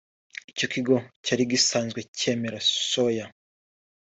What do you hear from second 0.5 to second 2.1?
Icyo kigo cyari gisanzwe